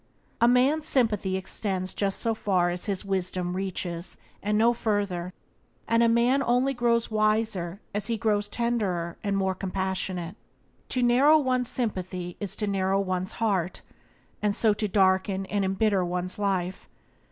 A 0.41 0.47
man's 0.47 0.87
sympathy 0.87 1.37
extends 1.37 1.93
just 1.93 2.19
so 2.19 2.33
far 2.33 2.71
as 2.71 2.85
his 2.85 3.05
wisdom 3.05 3.55
reaches, 3.55 4.17
and 4.41 4.57
no 4.57 4.73
further; 4.73 5.31
and 5.87 6.01
a 6.01 6.09
man 6.09 6.41
only 6.41 6.73
grows 6.73 7.11
wiser 7.11 7.79
as 7.93 8.07
he 8.07 8.17
grows 8.17 8.47
tenderer 8.47 9.19
and 9.23 9.37
more 9.37 9.53
compassionate. 9.53 10.37
To 10.89 11.03
narrow 11.03 11.37
one's 11.37 11.69
sympathy 11.69 12.35
is 12.39 12.55
to 12.55 12.65
narrow 12.65 12.99
one's 12.99 13.33
heart, 13.33 13.83
and 14.41 14.55
so 14.55 14.73
to 14.73 14.87
darken 14.87 15.45
and 15.45 15.63
embitter 15.63 16.03
one's 16.03 16.39
life. 16.39 16.89